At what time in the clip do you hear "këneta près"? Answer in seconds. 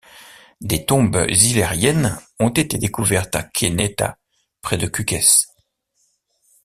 3.43-4.75